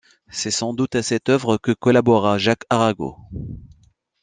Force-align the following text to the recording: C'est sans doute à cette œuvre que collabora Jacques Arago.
C'est 0.31 0.49
sans 0.49 0.73
doute 0.73 0.95
à 0.95 1.03
cette 1.03 1.29
œuvre 1.29 1.59
que 1.59 1.73
collabora 1.73 2.39
Jacques 2.39 2.65
Arago. 2.71 3.19